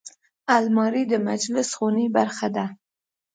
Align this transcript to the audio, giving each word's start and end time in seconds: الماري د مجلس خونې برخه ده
الماري 0.57 1.03
د 1.11 1.13
مجلس 1.27 1.69
خونې 1.77 2.05
برخه 2.17 2.47
ده 2.55 2.65